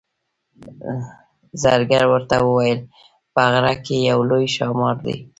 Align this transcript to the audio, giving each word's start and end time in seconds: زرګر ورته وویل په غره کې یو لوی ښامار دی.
زرګر 1.63 2.03
ورته 2.11 2.37
وویل 2.47 2.79
په 3.33 3.41
غره 3.51 3.73
کې 3.85 3.97
یو 4.09 4.19
لوی 4.29 4.45
ښامار 4.55 4.95
دی. 5.05 5.15